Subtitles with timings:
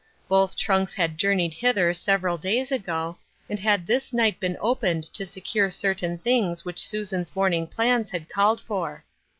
[0.27, 5.03] Both trunks had jour Qeyed hither several days ago, and had this night been opened
[5.13, 9.03] to secure certain things which Susan's morning plans had called for.